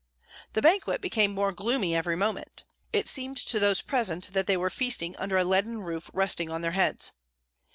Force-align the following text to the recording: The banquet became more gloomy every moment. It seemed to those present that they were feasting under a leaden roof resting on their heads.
The 0.53 0.63
banquet 0.63 0.99
became 0.99 1.29
more 1.29 1.51
gloomy 1.51 1.95
every 1.95 2.15
moment. 2.15 2.65
It 2.91 3.07
seemed 3.07 3.37
to 3.37 3.59
those 3.59 3.83
present 3.83 4.33
that 4.33 4.47
they 4.47 4.57
were 4.57 4.71
feasting 4.71 5.15
under 5.17 5.37
a 5.37 5.43
leaden 5.45 5.81
roof 5.83 6.09
resting 6.11 6.49
on 6.49 6.61
their 6.63 6.71
heads. 6.71 7.11